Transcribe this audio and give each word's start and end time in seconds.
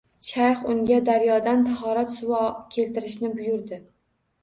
Shayx 0.27 0.63
unga 0.75 0.97
daryodan 1.09 1.63
tahorat 1.69 2.17
suvi 2.17 2.43
keltirishni 2.75 3.35
buyurdi 3.39 3.85